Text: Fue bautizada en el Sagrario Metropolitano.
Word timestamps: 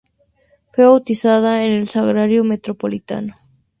Fue 0.73 0.83
bautizada 0.85 1.63
en 1.63 1.73
el 1.73 1.87
Sagrario 1.87 2.43
Metropolitano. 2.43 3.35